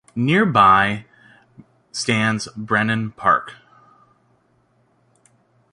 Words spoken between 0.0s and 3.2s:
Nearby stands Benham